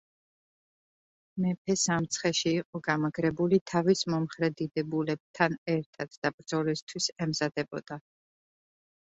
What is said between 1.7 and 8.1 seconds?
სამცხეში იყო გამაგრებული თავის მომხრე დიდებულებთან ერთად და ბრძოლისათვის ემზადებოდა.